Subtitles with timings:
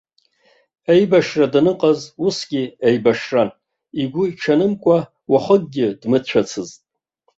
[0.91, 3.49] Аибашьра даныҟаз, усгьы еибашьран,
[4.01, 4.97] игәы иҽанымкәа
[5.31, 6.81] уахыкгьы дмыцәацызт.